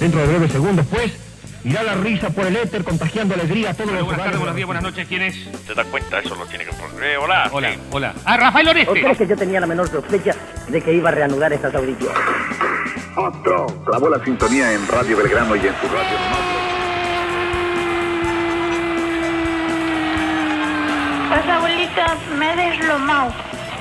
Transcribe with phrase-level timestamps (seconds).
[0.00, 1.12] Dentro de breves segundos, pues,
[1.62, 4.66] irá la risa por el éter contagiando alegría a todos los Buenas tardes, buenos días,
[4.66, 5.06] buenas noches.
[5.06, 5.36] ¿Quién es?
[5.66, 6.20] ¿Se da cuenta?
[6.20, 7.02] Eso lo tiene que poner.
[7.04, 7.48] Eh, hola.
[7.52, 7.78] Hola, sí.
[7.90, 8.14] hola.
[8.24, 8.92] Ah, Rafael ¿O Oreste.
[9.00, 10.34] crees que yo tenía la menor sospecha
[10.68, 12.16] de que iba a reanudar estas audiciones?
[13.14, 16.16] Otro clavó la sintonía en Radio Belgrano y en su radio.
[21.28, 23.32] Pues abuelita, me he deslomado.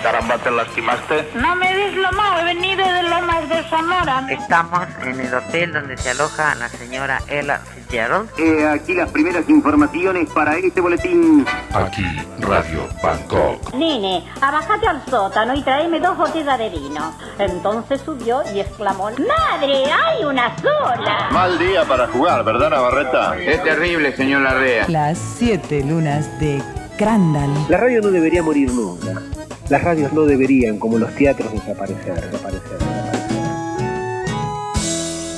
[0.03, 1.29] Caramba, ¿te lastimaste?
[1.35, 4.25] No me he deslomado, he venido de Lomas de Zamora.
[4.29, 8.29] Estamos en el hotel donde se aloja la señora Ella Fitzgerald.
[8.73, 11.45] aquí las primeras informaciones para este boletín.
[11.73, 12.05] Aquí,
[12.39, 13.73] Radio Bangkok.
[13.73, 17.13] Nene, abajate al sótano y tráeme dos botellas de vino.
[17.37, 21.29] Entonces subió y exclamó, ¡Madre, hay una sola!
[21.31, 23.37] Mal día para jugar, ¿verdad, Navarreta?
[23.37, 24.85] Es terrible, señor Larrea.
[24.87, 26.61] Las siete lunas de
[26.97, 27.49] Crandall.
[27.67, 29.21] La radio no debería morir nunca.
[29.69, 33.49] Las radios no deberían, como los teatros, desaparecer, desaparecer, desaparecer.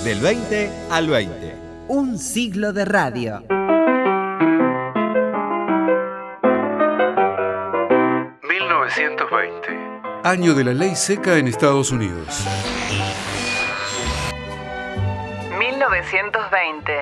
[0.06, 1.56] Del 20 al 20.
[1.90, 3.44] Un siglo de radio.
[10.24, 12.46] Año de la ley seca en Estados Unidos.
[15.60, 16.94] 1920.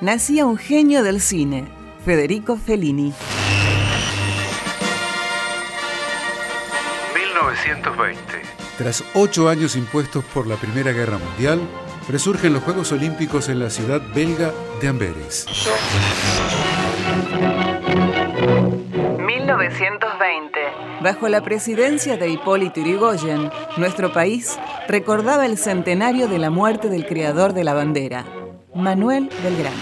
[0.00, 1.64] Nacía un genio del cine,
[2.04, 3.12] Federico Fellini.
[7.42, 8.20] 1920.
[8.76, 11.60] Tras ocho años impuestos por la Primera Guerra Mundial,
[12.08, 15.46] resurgen los Juegos Olímpicos en la ciudad belga de Amberes.
[19.18, 20.60] 1920.
[21.00, 27.06] Bajo la presidencia de Hipólito Yrigoyen, nuestro país recordaba el centenario de la muerte del
[27.06, 28.24] creador de la bandera,
[28.74, 29.76] Manuel Belgrano.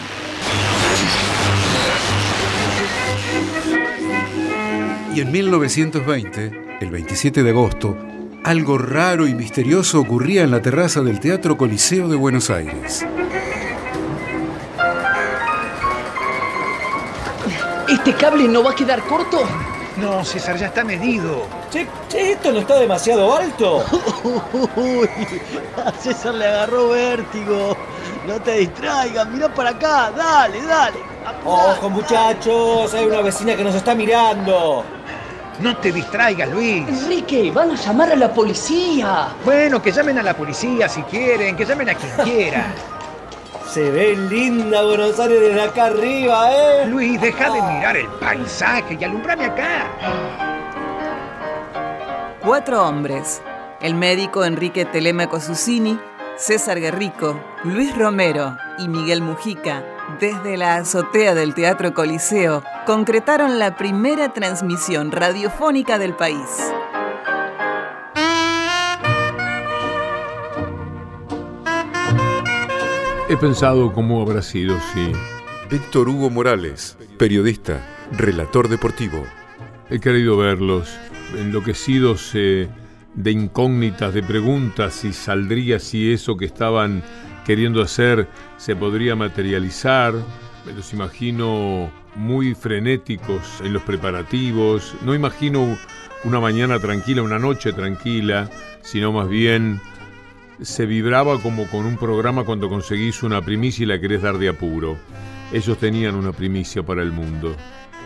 [5.15, 7.97] Y en 1920, el 27 de agosto,
[8.45, 13.05] algo raro y misterioso ocurría en la terraza del Teatro Coliseo de Buenos Aires.
[17.89, 19.43] ¿Este cable no va a quedar corto?
[19.97, 21.47] No, César, ya está medido.
[21.71, 23.85] Che, che, ¿esto no está demasiado alto?
[24.77, 25.09] Uy,
[25.85, 27.77] a César le agarró vértigo.
[28.27, 30.99] No te distraigas, mira para acá, dale, dale.
[31.45, 34.85] Ojo, muchachos, hay una vecina que nos está mirando.
[35.61, 36.87] No te distraigas, Luis.
[36.89, 39.29] Enrique, van a llamar a la policía.
[39.45, 42.67] Bueno, que llamen a la policía si quieren, que llamen a quien quiera.
[43.71, 46.87] Se ve linda Buenos Aires desde acá arriba, ¿eh?
[46.87, 49.87] Luis, deja de mirar el paisaje y alumbrame acá.
[52.45, 53.43] Cuatro hombres.
[53.81, 55.99] El médico Enrique Telemaco Susini,
[56.37, 59.83] César Guerrico, Luis Romero y Miguel Mujica,
[60.21, 66.73] desde la azotea del Teatro Coliseo, concretaron la primera transmisión radiofónica del país.
[73.29, 75.13] He pensado cómo habrá sido si
[75.69, 79.25] Víctor Hugo Morales, periodista, relator deportivo.
[79.91, 80.97] he querido verlos
[81.37, 82.69] enloquecidos eh,
[83.15, 87.03] de incógnitas, de preguntas, si saldría, si eso que estaban
[87.47, 90.13] queriendo hacer se podría materializar.
[90.67, 94.95] Me los imagino muy frenéticos en los preparativos.
[95.03, 95.79] No imagino
[96.25, 98.51] una mañana tranquila, una noche tranquila,
[98.83, 99.81] sino más bien
[100.61, 104.49] se vibraba como con un programa cuando conseguís una primicia y la querés dar de
[104.49, 104.99] apuro.
[105.53, 107.55] Ellos tenían una primicia para el mundo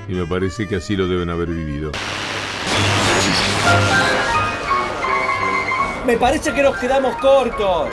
[0.06, 1.93] y me parece que así lo deben haber vivido.
[6.06, 7.89] Me parece que nos quedamos cortos.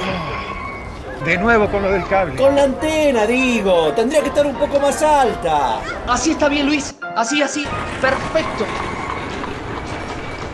[1.25, 2.35] De nuevo con lo del cable.
[2.35, 3.91] Con la antena, digo.
[3.93, 5.79] Tendría que estar un poco más alta.
[6.07, 6.95] Así está bien, Luis.
[7.15, 7.65] Así, así.
[7.99, 8.65] Perfecto.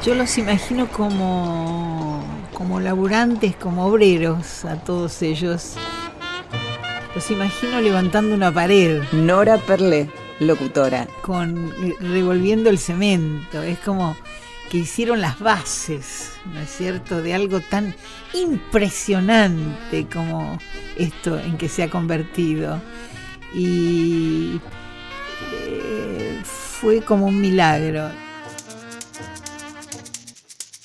[0.03, 2.23] Yo los imagino como,
[2.53, 5.75] como laburantes, como obreros, a todos ellos.
[7.15, 9.03] Los imagino levantando una pared.
[9.11, 10.09] Nora Perlé,
[10.39, 11.07] locutora.
[11.21, 13.61] Con, revolviendo el cemento.
[13.61, 14.15] Es como
[14.73, 17.95] que hicieron las bases, ¿no es cierto?, de algo tan
[18.33, 20.57] impresionante como
[20.97, 22.81] esto en que se ha convertido.
[23.53, 24.59] Y
[25.51, 28.09] eh, fue como un milagro.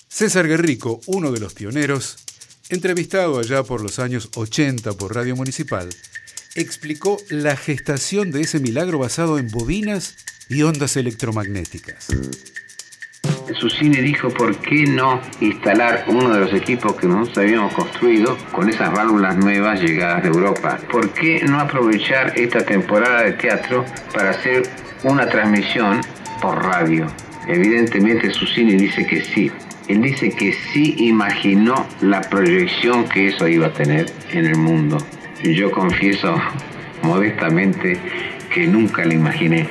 [0.06, 2.18] César Guerrico, uno de los pioneros,
[2.68, 5.88] entrevistado allá por los años 80 por Radio Municipal,
[6.56, 10.14] explicó la gestación de ese milagro basado en bobinas
[10.50, 12.08] y ondas electromagnéticas.
[13.54, 18.36] Su cine dijo por qué no instalar uno de los equipos que nosotros habíamos construido
[18.52, 20.78] con esas válvulas nuevas llegadas de Europa.
[20.90, 23.84] ¿Por qué no aprovechar esta temporada de teatro
[24.14, 24.62] para hacer
[25.04, 26.00] una transmisión
[26.40, 27.06] por radio?
[27.46, 29.50] Evidentemente su cine dice que sí.
[29.88, 34.98] Él dice que sí imaginó la proyección que eso iba a tener en el mundo.
[35.42, 36.36] yo confieso
[37.02, 37.98] modestamente
[38.52, 39.66] que nunca lo imaginé.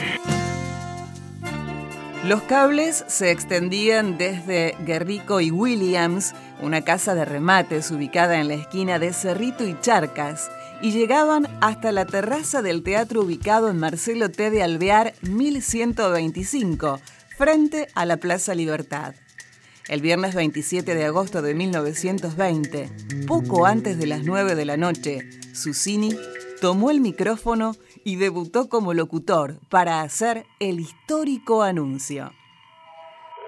[2.27, 8.55] Los cables se extendían desde Guerrico y Williams, una casa de remates ubicada en la
[8.55, 10.51] esquina de Cerrito y Charcas,
[10.81, 14.49] y llegaban hasta la terraza del teatro ubicado en Marcelo T.
[14.49, 16.99] de Alvear 1125,
[17.37, 19.15] frente a la Plaza Libertad.
[19.87, 22.89] El viernes 27 de agosto de 1920,
[23.25, 26.13] poco antes de las 9 de la noche, Susini
[26.59, 27.77] tomó el micrófono
[28.07, 32.31] y debutó como locutor para hacer el histórico anuncio.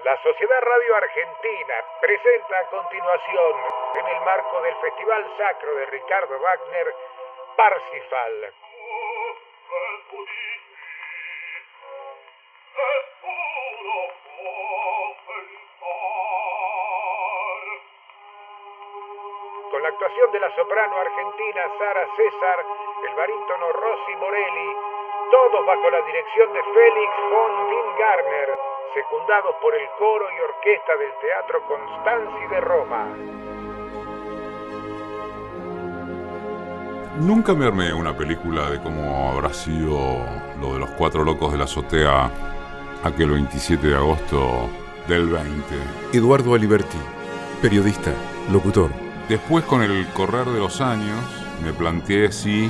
[0.04, 3.52] La Sociedad Radio Argentina presenta a continuación,
[3.96, 6.94] en el marco del Festival Sacro de Ricardo Wagner,
[7.56, 8.52] Parsifal.
[19.90, 22.58] Actuación de la soprano argentina Sara César,
[23.08, 24.70] el barítono Rossi Morelli,
[25.30, 28.58] todos bajo la dirección de Félix von Wingarner,
[28.94, 33.06] secundados por el coro y orquesta del Teatro Constanzi de Roma.
[37.18, 40.24] Nunca me armé una película de cómo habrá sido
[40.60, 42.30] lo de los cuatro locos de la azotea
[43.02, 44.70] aquel 27 de agosto
[45.08, 45.74] del 20.
[46.12, 46.98] Eduardo Aliberti,
[47.60, 48.12] periodista,
[48.50, 49.09] locutor.
[49.30, 51.16] Después, con el correr de los años,
[51.62, 52.68] me planteé si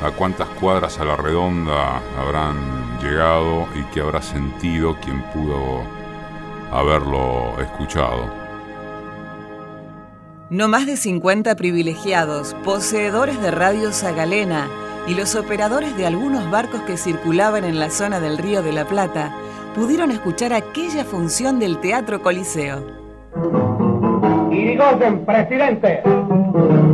[0.00, 2.56] a cuántas cuadras a la redonda habrán
[3.02, 5.82] llegado y qué habrá sentido quien pudo
[6.70, 8.24] haberlo escuchado.
[10.48, 14.70] No más de 50 privilegiados, poseedores de Radio Zagalena
[15.06, 18.88] y los operadores de algunos barcos que circulaban en la zona del Río de la
[18.88, 19.36] Plata
[19.74, 23.01] pudieron escuchar aquella función del Teatro Coliseo.
[24.72, 26.02] Irigoyen, presidente.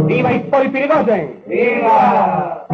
[0.06, 1.42] ¡Viva Hipólito Irigoyen!
[1.46, 2.66] ¡Viva!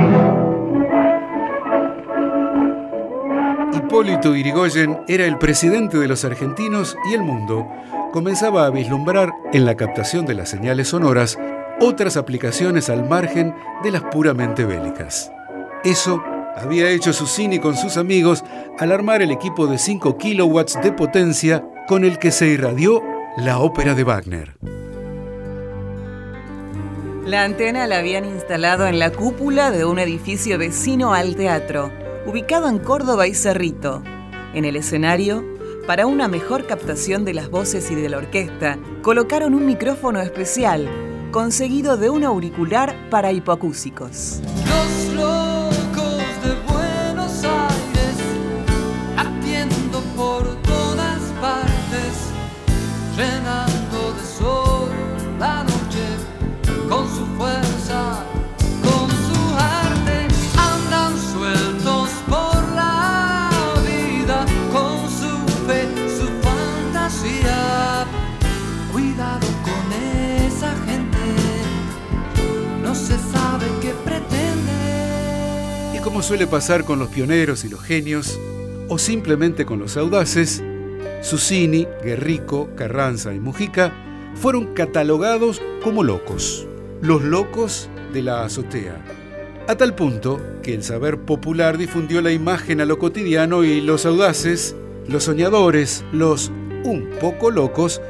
[3.75, 7.69] Hipólito Irigoyen era el presidente de los argentinos y el mundo
[8.13, 11.39] comenzaba a vislumbrar en la captación de las señales sonoras
[11.81, 15.31] otras aplicaciones al margen de las puramente bélicas.
[15.85, 16.23] Eso
[16.57, 18.43] había hecho Susini con sus amigos
[18.79, 23.03] al armar el equipo de 5 kilowatts de potencia con el que se irradió
[23.37, 24.55] la ópera de Wagner.
[27.27, 31.91] La antena la habían instalado en la cúpula de un edificio vecino al teatro,
[32.27, 34.03] ubicado en Córdoba y Cerrito.
[34.53, 35.43] En el escenario,
[35.87, 40.87] para una mejor captación de las voces y de la orquesta, colocaron un micrófono especial,
[41.31, 44.43] conseguido de un auricular para hipoacúsicos.
[75.95, 78.41] Y como suele pasar con los pioneros y los genios,
[78.89, 80.61] o simplemente con los audaces,
[81.23, 83.93] Susini, Guerrico, Carranza y Mujica
[84.35, 86.67] fueron catalogados como locos,
[87.01, 89.05] los locos de la azotea.
[89.69, 94.05] A tal punto que el saber popular difundió la imagen a lo cotidiano y los
[94.05, 94.75] audaces,
[95.07, 96.51] los soñadores, los
[96.83, 98.03] un poco locos,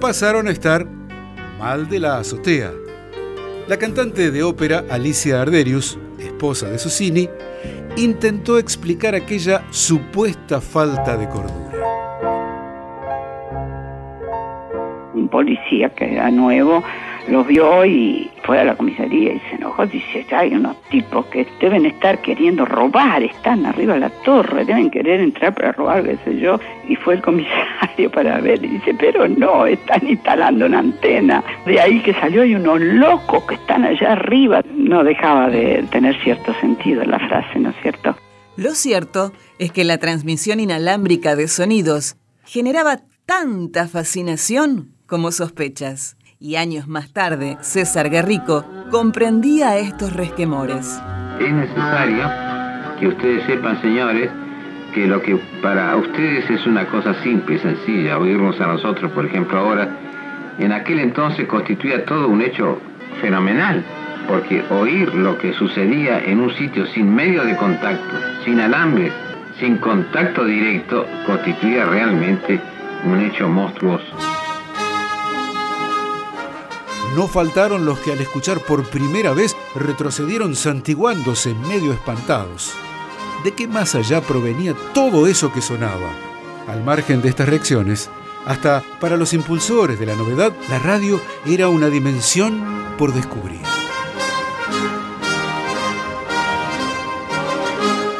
[0.00, 0.88] pasaron a estar
[1.58, 2.72] mal de la azotea.
[3.68, 5.98] La cantante de ópera Alicia Arderius,
[6.38, 7.28] esposa de Susini,
[7.96, 11.68] intentó explicar aquella supuesta falta de cordura.
[15.14, 16.84] un policía que era nuevo
[17.28, 19.86] lo vio y fue a la comisaría y se enojó.
[19.86, 24.90] Dice, hay unos tipos que deben estar queriendo robar, están arriba de la torre, deben
[24.90, 26.58] querer entrar para robar, qué sé yo.
[26.88, 31.44] Y fue el comisario para ver y dice, pero no, están instalando una antena.
[31.66, 34.62] De ahí que salió hay unos locos que están allá arriba.
[34.74, 38.16] No dejaba de tener cierto sentido la frase, ¿no es cierto?
[38.56, 46.17] Lo cierto es que la transmisión inalámbrica de sonidos generaba tanta fascinación como sospechas.
[46.40, 51.02] Y años más tarde, César Guerrico comprendía estos resquemores.
[51.40, 52.30] Es necesario
[53.00, 54.30] que ustedes sepan, señores,
[54.94, 59.26] que lo que para ustedes es una cosa simple y sencilla, oírnos a nosotros, por
[59.26, 59.88] ejemplo, ahora,
[60.60, 62.80] en aquel entonces constituía todo un hecho
[63.20, 63.84] fenomenal,
[64.28, 68.14] porque oír lo que sucedía en un sitio sin medio de contacto,
[68.44, 69.12] sin alambres,
[69.58, 72.60] sin contacto directo, constituía realmente
[73.04, 74.47] un hecho monstruoso.
[77.14, 82.72] No faltaron los que al escuchar por primera vez retrocedieron santiguándose medio espantados.
[83.44, 86.10] ¿De qué más allá provenía todo eso que sonaba?
[86.66, 88.10] Al margen de estas reacciones,
[88.46, 92.64] hasta para los impulsores de la novedad, la radio era una dimensión
[92.98, 93.60] por descubrir.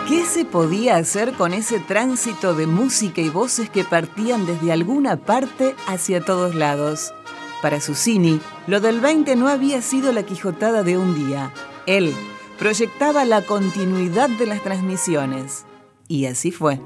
[0.06, 5.16] ¿Qué se podía hacer con ese tránsito de música y voces que partían desde alguna
[5.16, 7.12] parte hacia todos lados?
[7.60, 11.52] Para Susini, lo del 20 no había sido la quijotada de un día.
[11.86, 12.14] Él
[12.58, 15.64] proyectaba la continuidad de las transmisiones.
[16.06, 16.78] Y así fue.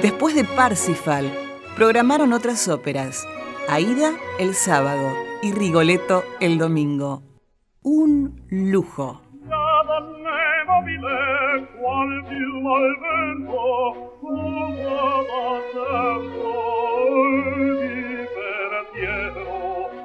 [0.00, 1.28] Después de Parsifal,
[1.74, 3.26] programaron otras óperas.
[3.68, 5.12] Aida el sábado
[5.42, 7.24] y Rigoletto el domingo.
[7.82, 9.22] Un lujo.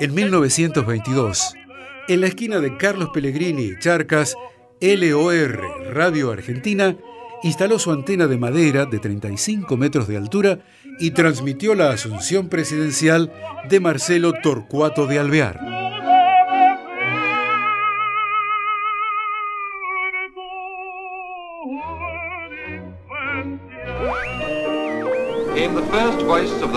[0.03, 1.55] En 1922,
[2.09, 4.35] en la esquina de Carlos Pellegrini y Charcas,
[4.81, 6.97] LOR Radio Argentina
[7.41, 10.59] instaló su antena de madera de 35 metros de altura
[10.99, 13.31] y transmitió la asunción presidencial
[13.69, 15.61] de Marcelo Torcuato de Alvear.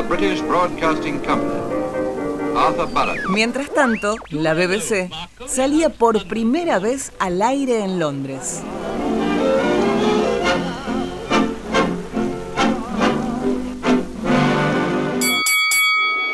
[0.08, 1.75] British Broadcasting Company.
[3.28, 5.10] Mientras tanto, la BBC
[5.46, 8.62] salía por primera vez al aire en Londres.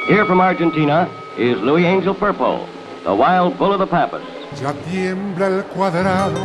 [0.09, 2.67] Here from Argentina is Louis Angel Purple,
[3.05, 4.21] the wild bull of the Pampas.
[4.61, 6.39] Ya tiembla el cuadrado,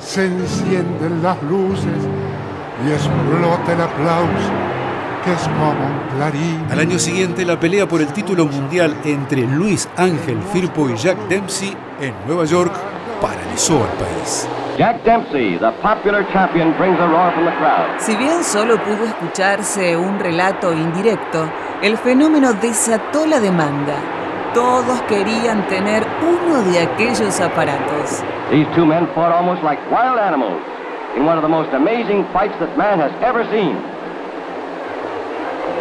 [0.00, 2.08] se encienden las luces
[2.84, 4.50] y explota el aplauso,
[5.24, 6.66] como un clarín.
[6.70, 11.16] Al año siguiente, la pelea por el título mundial entre Luis Ángel Firpo y Jack
[11.28, 12.72] Dempsey en Nueva York
[13.20, 14.48] paralizó al país.
[14.76, 17.86] Jack Dempsey, the popular champion, brings a roar from the crowd.
[17.98, 21.48] Si bien solo pudo escucharse un relato indirecto,
[21.80, 23.94] el fenómeno desató la demanda.
[24.52, 28.22] Todos querían tener uno de aquellos aparatos.
[28.50, 30.60] These two men fought almost like wild animals
[31.16, 33.93] in one of the most amazing fights that man has ever seen.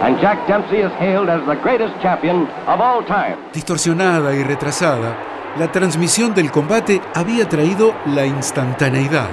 [0.03, 3.37] And Jack Dempsey is hailed as the greatest champion of all time.
[3.53, 5.15] Distorsionada y retrasada,
[5.57, 9.29] la transmisión del combate había traído la instantaneidad,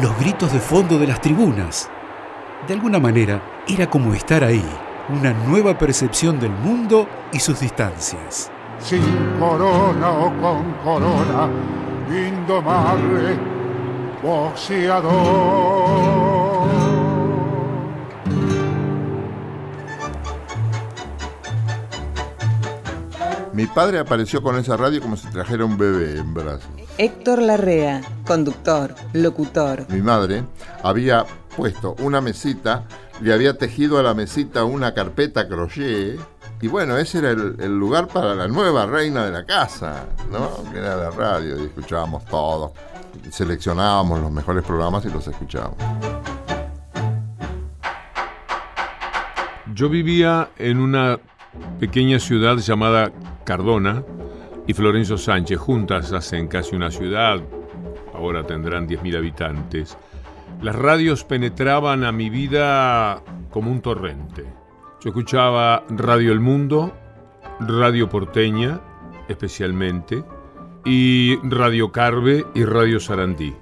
[0.00, 1.90] los gritos de fondo de las tribunas.
[2.68, 4.64] De alguna manera, era como estar ahí,
[5.08, 8.48] una nueva percepción del mundo y sus distancias.
[8.78, 9.02] Sin
[9.40, 11.48] corona o con corona,
[12.08, 13.38] indomable
[14.22, 16.11] boxeador.
[23.52, 26.70] Mi padre apareció con esa radio como si trajera un bebé en brazos.
[26.96, 29.84] Héctor Larrea, conductor, locutor.
[29.90, 30.44] Mi madre
[30.82, 32.84] había puesto una mesita,
[33.20, 36.18] le había tejido a la mesita una carpeta crochet.
[36.62, 40.70] Y bueno, ese era el, el lugar para la nueva reina de la casa, ¿no?
[40.72, 42.72] Que era la radio y escuchábamos todo.
[43.30, 45.76] Seleccionábamos los mejores programas y los escuchábamos.
[49.74, 51.18] Yo vivía en una
[51.80, 53.12] pequeña ciudad llamada
[53.44, 54.04] Cardona
[54.66, 55.58] y Florencio Sánchez.
[55.58, 57.40] Juntas hacen casi una ciudad,
[58.14, 59.96] ahora tendrán 10.000 habitantes.
[60.60, 64.44] Las radios penetraban a mi vida como un torrente.
[65.00, 66.92] Yo escuchaba Radio El Mundo,
[67.60, 68.80] Radio Porteña,
[69.28, 70.22] especialmente,
[70.84, 73.54] y Radio Carve y Radio Sarandí.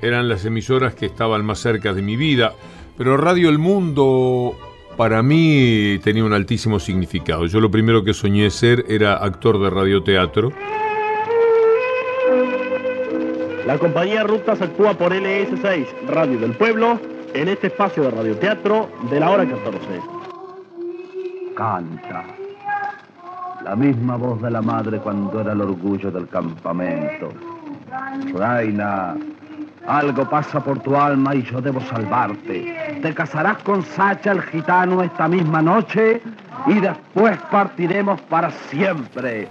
[0.00, 2.52] Eran las emisoras que estaban más cerca de mi vida,
[2.96, 4.56] pero Radio El Mundo
[4.96, 7.46] para mí tenía un altísimo significado.
[7.46, 10.52] Yo lo primero que soñé ser era actor de radioteatro.
[13.66, 17.00] La compañía Rutas actúa por LS6, Radio del Pueblo,
[17.32, 19.86] en este espacio de radioteatro de la hora 14.
[21.54, 22.24] Canta.
[23.64, 27.28] La misma voz de la madre cuando era el orgullo del campamento.
[28.34, 29.16] Reina,
[29.86, 33.00] algo pasa por tu alma y yo debo salvarte.
[33.02, 36.20] Te casarás con Sacha el gitano esta misma noche
[36.66, 39.48] y después partiremos para siempre.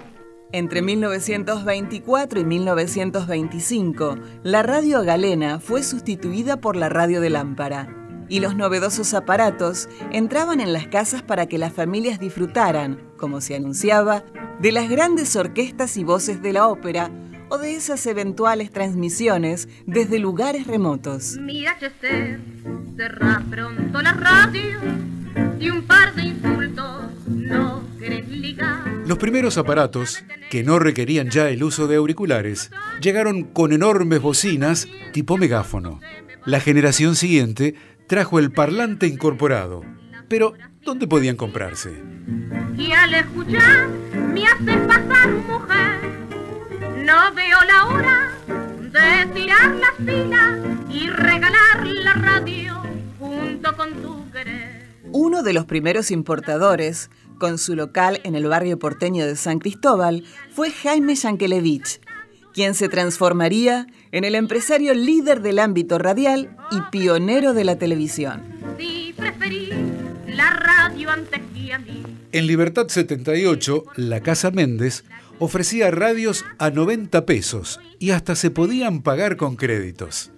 [0.54, 7.88] Entre 1924 y 1925, la radio galena fue sustituida por la radio de lámpara
[8.28, 13.56] y los novedosos aparatos entraban en las casas para que las familias disfrutaran, como se
[13.56, 14.24] anunciaba,
[14.60, 17.12] de las grandes orquestas y voces de la ópera
[17.52, 21.38] o de esas eventuales transmisiones desde lugares remotos.
[21.38, 22.40] Mira, Chester,
[22.96, 24.80] cerra pronto la radio
[25.60, 28.88] y un par de insultos no querés ligar.
[29.06, 34.88] Los primeros aparatos, que no requerían ya el uso de auriculares, llegaron con enormes bocinas
[35.12, 36.00] tipo megáfono.
[36.46, 37.76] La generación siguiente
[38.08, 39.84] trajo el parlante incorporado.
[40.30, 40.54] Pero,
[40.86, 42.02] ¿dónde podían comprarse?
[42.78, 43.90] Y al escuchar
[44.34, 46.31] me hace pasar mujer.
[47.04, 48.32] No veo la hora
[48.80, 52.84] de tirar la fila y regalar la radio
[53.18, 54.86] junto con tu querer.
[55.12, 60.26] Uno de los primeros importadores, con su local en el barrio porteño de San Cristóbal,
[60.52, 62.02] fue Jaime Yankelevich,
[62.54, 68.44] quien se transformaría en el empresario líder del ámbito radial y pionero de la televisión.
[68.78, 69.74] Si preferís
[70.28, 72.04] la radio antes que a mí.
[72.32, 75.04] En Libertad 78, la Casa Méndez
[75.42, 80.32] ofrecía radios a 90 pesos y hasta se podían pagar con créditos.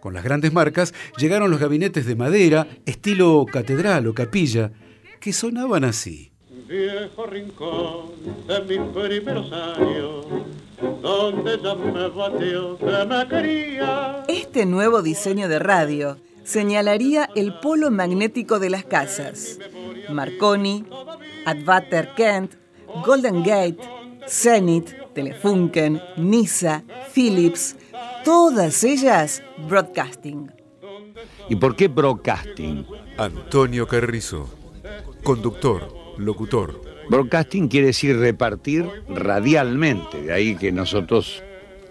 [0.00, 4.72] Con las grandes marcas llegaron los gabinetes de madera, estilo catedral o capilla,
[5.20, 6.32] que sonaban así.
[6.68, 8.10] Viejo rincón
[8.48, 10.26] de mis primeros años,
[11.00, 14.24] donde ya me batió que me quería.
[14.26, 19.60] Este nuevo diseño de radio señalaría el polo magnético de las casas.
[20.10, 20.84] Marconi,
[21.46, 22.61] Advater Kent,
[23.04, 23.78] Golden Gate,
[24.28, 27.76] Zenith, Telefunken, Nisa, Philips,
[28.24, 30.50] todas ellas broadcasting.
[31.48, 32.86] ¿Y por qué broadcasting?
[33.18, 34.48] Antonio Carrizo,
[35.22, 36.80] conductor, locutor.
[37.08, 41.42] Broadcasting quiere decir repartir radialmente, de ahí que nosotros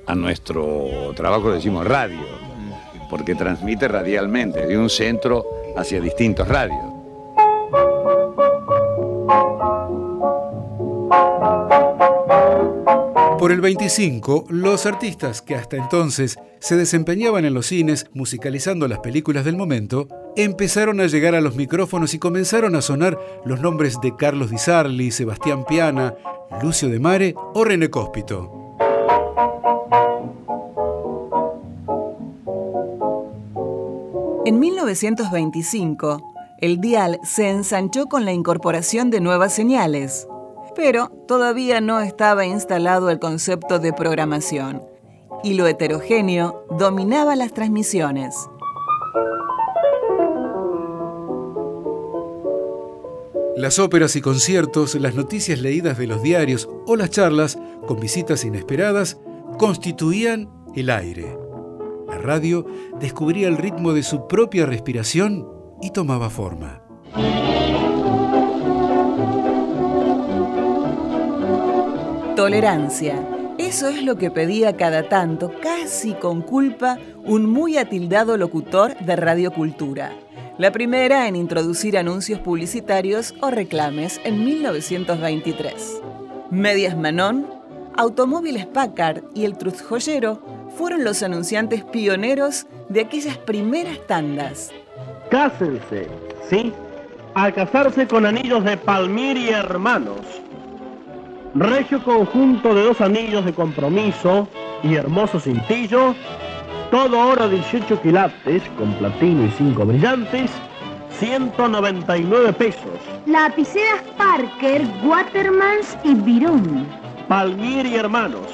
[0.08, 2.20] a nuestro trabajo decimos radio,
[3.10, 6.90] porque transmite radialmente, de un centro hacia distintos radios.
[13.41, 19.00] Por el 25, los artistas que hasta entonces se desempeñaban en los cines musicalizando las
[19.00, 24.00] películas del momento, empezaron a llegar a los micrófonos y comenzaron a sonar los nombres
[24.00, 26.13] de Carlos Di Sarli, Sebastián Piana,
[26.62, 28.77] Lucio de Mare o René Cóspito.
[34.45, 40.27] En 1925, el dial se ensanchó con la incorporación de nuevas señales,
[40.75, 44.84] pero todavía no estaba instalado el concepto de programación
[45.43, 48.36] y lo heterogéneo dominaba las transmisiones.
[53.55, 58.43] Las óperas y conciertos, las noticias leídas de los diarios o las charlas con visitas
[58.43, 59.19] inesperadas
[59.60, 61.38] constituían el aire.
[62.07, 62.65] La radio
[62.99, 65.47] descubría el ritmo de su propia respiración
[65.81, 66.81] y tomaba forma.
[72.41, 73.23] Tolerancia.
[73.60, 79.15] Eso es lo que pedía cada tanto, casi con culpa, un muy atildado locutor de
[79.15, 80.12] radiocultura.
[80.58, 86.01] La primera en introducir anuncios publicitarios o reclames en 1923.
[86.49, 87.45] Medias Manon,
[87.95, 90.41] Automóviles Packard y el Truz Joyero
[90.75, 94.71] fueron los anunciantes pioneros de aquellas primeras tandas.
[95.30, 96.08] Cásense,
[96.49, 96.73] ¿sí?
[97.36, 100.41] Al casarse con anillos de Palmiri Hermanos.
[101.54, 104.48] Regio conjunto de dos anillos de compromiso
[104.84, 106.16] y hermoso cintillo.
[106.90, 110.50] Todo oro 18 quilates con platino y 5 brillantes.
[111.20, 113.00] 199 pesos.
[113.26, 116.88] Lapiceras Parker, Watermans y Virón.
[117.28, 118.48] Palmieri Hermanos.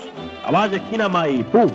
[0.46, 1.72] A Valle Esquina Maipú.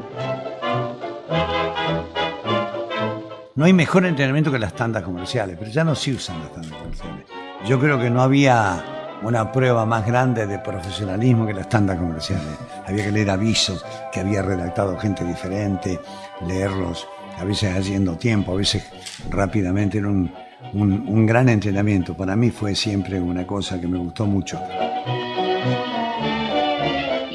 [3.55, 6.73] No hay mejor entrenamiento que las tandas comerciales, pero ya no se usan las tandas
[6.73, 7.27] comerciales.
[7.65, 12.59] Yo creo que no había una prueba más grande de profesionalismo que las tandas comerciales.
[12.87, 16.01] Había que leer avisos que había redactado gente diferente,
[16.47, 17.09] leerlos,
[17.39, 18.91] a veces haciendo tiempo, a veces
[19.31, 19.99] rápidamente.
[19.99, 20.31] Era un,
[20.75, 22.15] un, gran entrenamiento.
[22.15, 24.59] Para mí fue siempre una cosa que me gustó mucho.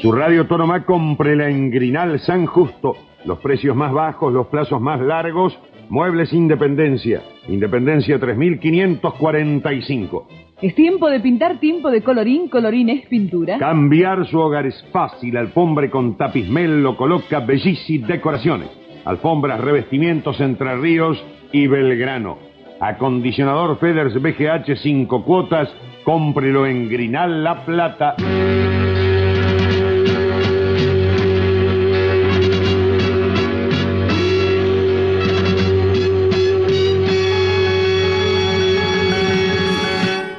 [0.00, 2.96] Su radio Tonomá cómprela en Grinal San Justo.
[3.24, 5.58] Los precios más bajos, los plazos más largos.
[5.90, 7.22] Muebles Independencia.
[7.48, 10.28] Independencia 3545.
[10.60, 13.58] Es tiempo de pintar, tiempo de colorín, colorín es pintura.
[13.58, 15.36] Cambiar su hogar es fácil.
[15.36, 18.68] Alfombre con tapismel lo coloca Bellissi Decoraciones.
[19.04, 21.22] Alfombras, revestimientos Entre Ríos
[21.52, 22.38] y Belgrano.
[22.80, 25.72] Acondicionador Feders BGH 5 cuotas.
[26.04, 28.16] Cómprelo en Grinal La Plata.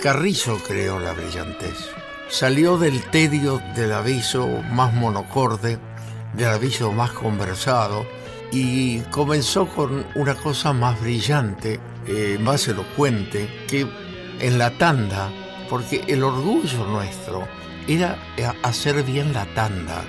[0.01, 1.89] Carrizo creó la brillantez.
[2.29, 5.77] Salió del tedio del aviso más monocorde,
[6.33, 8.05] del aviso más conversado,
[8.51, 13.87] y comenzó con una cosa más brillante, eh, más elocuente, que
[14.39, 15.29] en la tanda
[15.69, 17.45] porque el orgullo nuestro
[17.87, 18.17] era
[18.63, 20.01] hacer bien la tanda,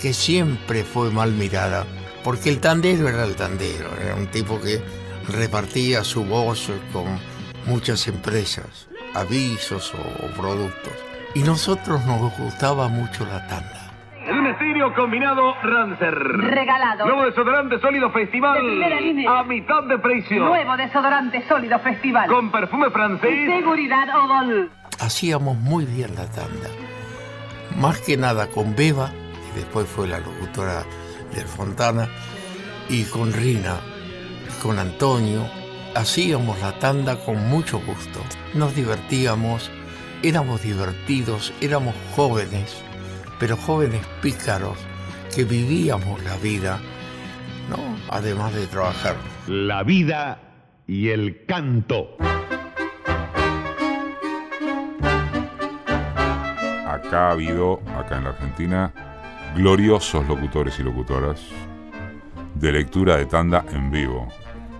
[0.00, 1.86] que siempre fue mal mirada,
[2.24, 4.82] porque el tandero era el tandero, era un tipo que
[5.28, 7.18] repartía su voz con
[7.66, 10.92] muchas empresas, avisos o productos.
[11.34, 13.90] Y nosotros nos gustaba mucho la tanda.
[14.30, 16.14] Un estéreo combinado Rancer.
[16.14, 17.06] Regalado.
[17.06, 18.54] Nuevo desodorante sólido festival.
[18.54, 19.38] De primera línea.
[19.38, 20.44] A mitad de precio.
[20.44, 22.28] Nuevo desodorante sólido festival.
[22.28, 23.30] Con perfume francés.
[23.46, 24.70] Seguridad Odol.
[25.00, 26.68] Hacíamos muy bien la tanda.
[27.76, 30.82] Más que nada con Beba, que después fue la locutora
[31.34, 32.08] del Fontana,
[32.88, 33.76] y con Rina,
[34.48, 35.57] y con Antonio.
[35.98, 38.20] Hacíamos la tanda con mucho gusto.
[38.54, 39.68] Nos divertíamos,
[40.22, 42.84] éramos divertidos, éramos jóvenes
[43.38, 44.78] pero jóvenes pícaros
[45.34, 46.80] que vivíamos la vida,
[47.70, 47.78] ¿no?
[48.10, 49.16] Además de trabajar.
[49.46, 50.38] La vida
[50.86, 52.16] y el canto.
[56.86, 58.92] Acá ha habido, acá en la Argentina,
[59.54, 61.40] gloriosos locutores y locutoras
[62.54, 64.28] de lectura de tanda en vivo.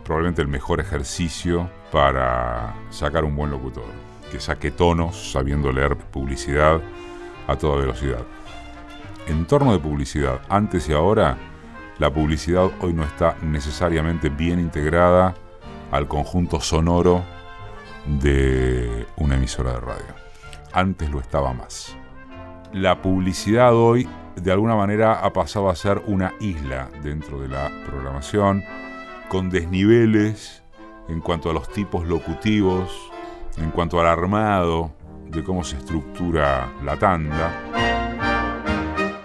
[0.08, 3.84] Probablemente el mejor ejercicio para sacar un buen locutor,
[4.32, 6.80] que saque tonos sabiendo leer publicidad
[7.46, 8.24] a toda velocidad
[9.28, 11.36] entorno de publicidad, antes y ahora,
[11.98, 15.34] la publicidad hoy no está necesariamente bien integrada
[15.90, 17.22] al conjunto sonoro
[18.06, 20.14] de una emisora de radio.
[20.72, 21.96] Antes lo estaba más.
[22.72, 27.70] La publicidad hoy de alguna manera ha pasado a ser una isla dentro de la
[27.86, 28.64] programación,
[29.28, 30.62] con desniveles
[31.08, 32.90] en cuanto a los tipos locutivos,
[33.58, 34.92] en cuanto al armado
[35.30, 37.64] de cómo se estructura la tanda.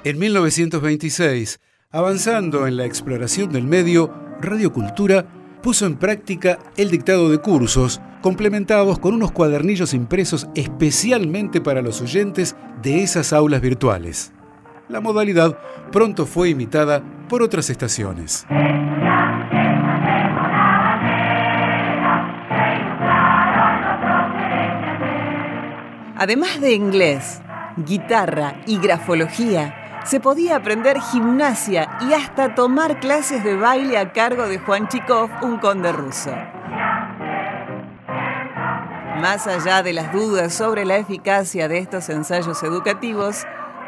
[0.03, 1.59] En 1926,
[1.91, 5.25] avanzando en la exploración del medio, Radio Cultura
[5.61, 12.01] puso en práctica el dictado de cursos, complementados con unos cuadernillos impresos especialmente para los
[12.01, 14.33] oyentes de esas aulas virtuales.
[14.89, 15.57] La modalidad
[15.91, 18.45] pronto fue imitada por otras estaciones.
[26.23, 27.41] Además de inglés,
[27.75, 34.47] guitarra y grafología, se podía aprender gimnasia y hasta tomar clases de baile a cargo
[34.47, 36.33] de Juan Chikov, un conde ruso.
[39.19, 43.45] Más allá de las dudas sobre la eficacia de estos ensayos educativos,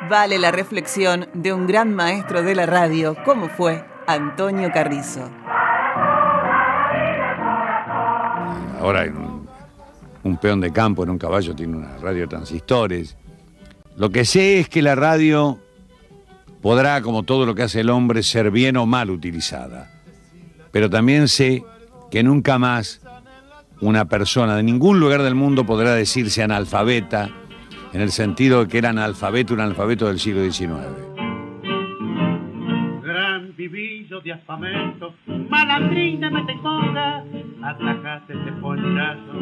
[0.09, 5.29] vale la reflexión de un gran maestro de la radio como fue Antonio Carrizo.
[8.81, 9.05] Ahora
[10.25, 13.15] un peón de campo en un caballo tiene una radio transistores.
[13.95, 15.59] Lo que sé es que la radio
[16.61, 19.91] podrá, como todo lo que hace el hombre, ser bien o mal utilizada.
[20.71, 21.63] Pero también sé
[22.09, 23.01] que nunca más
[23.81, 27.29] una persona de ningún lugar del mundo podrá decirse analfabeta,
[27.93, 31.04] en el sentido de que era analfabeto, un analfabeto del siglo XIX.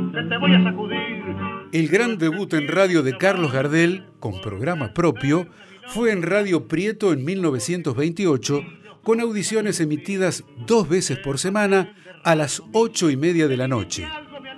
[0.08, 1.24] Este te voy a sacudir.
[1.72, 5.48] El gran debut en radio de Carlos Gardel, con programa propio,
[5.88, 8.62] fue en Radio Prieto en 1928
[9.04, 14.08] con audiciones emitidas dos veces por semana a las ocho y media de la noche,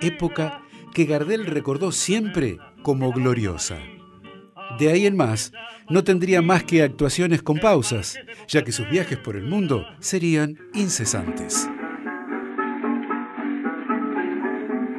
[0.00, 0.62] época
[0.94, 3.78] que Gardel recordó siempre como gloriosa.
[4.78, 5.52] De ahí en más,
[5.88, 10.58] no tendría más que actuaciones con pausas, ya que sus viajes por el mundo serían
[10.74, 11.68] incesantes.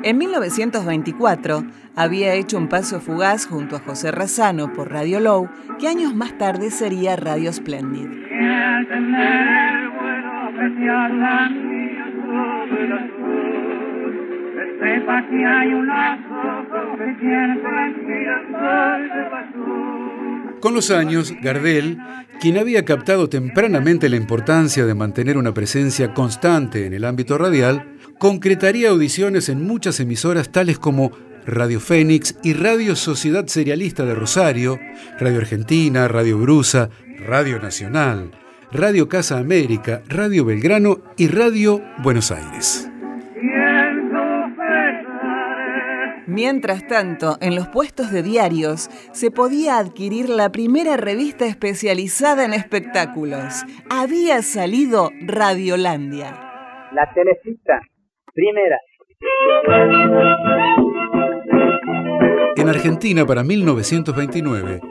[0.04, 5.88] En 1924 había hecho un paso fugaz junto a José Razano por Radio Low, que
[5.88, 8.08] años más tarde sería Radio Splendid.
[20.60, 21.98] Con los años, Gardel,
[22.40, 27.98] quien había captado tempranamente la importancia de mantener una presencia constante en el ámbito radial,
[28.20, 31.12] concretaría audiciones en muchas emisoras tales como
[31.46, 34.80] Radio Fénix y Radio Sociedad Serialista de Rosario,
[35.20, 38.32] Radio Argentina, Radio Brusa, Radio Nacional,
[38.72, 42.87] Radio Casa América, Radio Belgrano y Radio Buenos Aires.
[46.28, 52.54] Mientras tanto, en los puestos de diarios se podía adquirir la primera revista especializada en
[52.54, 53.64] espectáculos.
[53.90, 56.32] Había salido Radiolandia.
[56.92, 57.80] La telecita
[58.34, 58.78] Primera.
[62.58, 64.82] En Argentina, para 1929,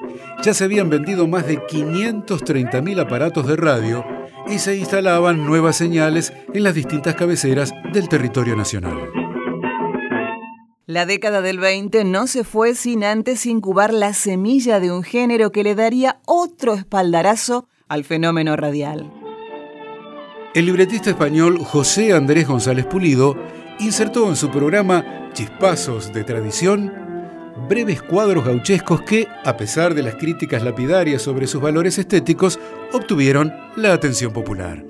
[0.42, 4.07] ya se habían vendido más de 530.000 aparatos de radio
[4.49, 8.96] y se instalaban nuevas señales en las distintas cabeceras del territorio nacional.
[10.88, 15.51] La década del 20 no se fue sin antes incubar la semilla de un género
[15.51, 19.12] que le daría otro espaldarazo al fenómeno radial.
[20.55, 23.37] El libretista español José Andrés González Pulido
[23.81, 26.92] insertó en su programa Chispazos de Tradición
[27.68, 32.61] breves cuadros gauchescos que, a pesar de las críticas lapidarias sobre sus valores estéticos,
[32.92, 34.85] obtuvieron la atención popular.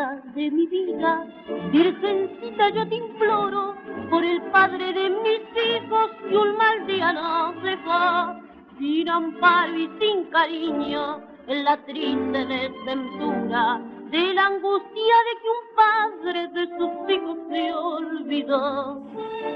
[0.00, 1.26] Virgencita de mi vida,
[1.72, 3.74] Virgencita yo te imploro,
[4.08, 8.40] por el padre de mis hijos que un mal día nos deja,
[8.78, 15.64] sin amparo y sin cariño, en la triste desventura de la angustia de que un
[15.76, 19.02] padre de sus hijos se olvidó.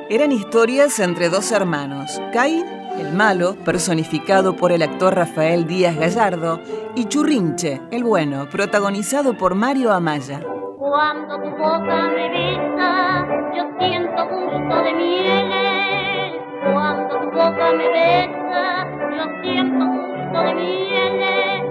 [0.08, 2.64] Eran historias entre dos hermanos, Caín,
[2.98, 6.60] el malo, personificado por el actor Rafael Díaz Gallardo,
[6.94, 10.40] y Churrinche, el bueno, protagonizado por Mario Amaya.
[10.78, 16.42] Cuando tu boca me besa, yo siento gusto de mieles.
[16.72, 18.86] Cuando tu boca me besa,
[19.16, 21.64] yo siento gusto de mieles.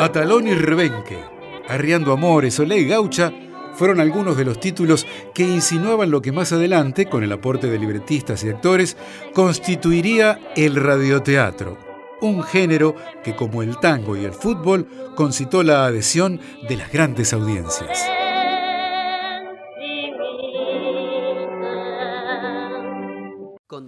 [0.00, 1.18] Atalón y Rebenque,
[1.68, 3.32] Arriando Amores, Olé y Gaucha
[3.74, 7.78] fueron algunos de los títulos que insinuaban lo que más adelante, con el aporte de
[7.78, 8.96] libretistas y actores,
[9.34, 11.78] constituiría el radioteatro,
[12.20, 17.32] un género que como el tango y el fútbol concitó la adhesión de las grandes
[17.32, 18.19] audiencias.